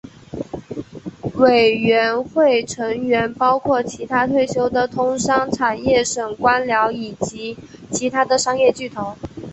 [1.35, 7.55] 委员会成员包括其它退休的通商产业省官僚以及
[7.91, 9.15] 其它的商业巨头。